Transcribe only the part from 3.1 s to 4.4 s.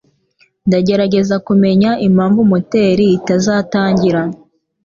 itazatangira.